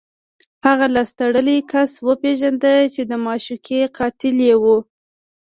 هغه 0.65 0.85
لاس 0.95 1.09
تړلی 1.19 1.57
کس 1.71 1.91
وپېژنده 2.07 2.73
چې 2.93 3.01
د 3.09 3.11
معشوقې 3.25 3.81
قاتل 3.97 4.35
یې 4.47 4.55
و 4.61 4.65